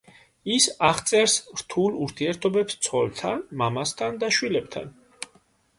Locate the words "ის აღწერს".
0.53-1.35